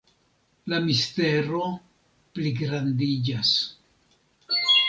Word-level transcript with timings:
La 0.71 0.79
mistero 0.85 1.59
pligrandiĝas. 2.39 3.55